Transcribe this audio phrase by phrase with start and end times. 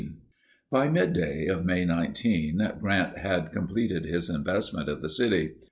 [0.71, 5.57] By midday of May 19, Grant had completed his investment of the city.